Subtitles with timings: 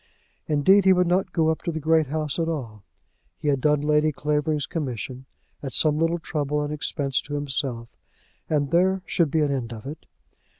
[0.47, 2.81] Indeed, he would not go up to the great house at all.
[3.35, 5.27] He had done Lady Clavering's commission,
[5.61, 7.87] at some little trouble and expense to himself,
[8.49, 10.07] and there should be an end of it.